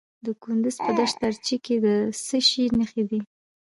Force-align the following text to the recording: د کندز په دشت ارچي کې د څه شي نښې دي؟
د 0.25 0.27
کندز 0.43 0.75
په 0.85 0.91
دشت 0.99 1.17
ارچي 1.27 1.57
کې 1.65 1.75
د 1.85 1.87
څه 2.25 2.37
شي 2.47 2.63
نښې 2.77 3.03
دي؟ 3.09 3.19